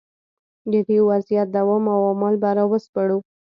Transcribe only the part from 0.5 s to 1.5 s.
د دې وضعیت